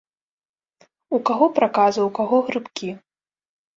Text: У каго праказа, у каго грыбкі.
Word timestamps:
У 1.17 1.21
каго 1.31 1.49
праказа, 1.59 2.01
у 2.07 2.09
каго 2.21 2.37
грыбкі. 2.49 2.89